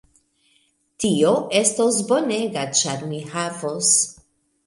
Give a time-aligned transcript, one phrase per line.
[1.03, 3.93] Tio estos bonega ĉar mi havos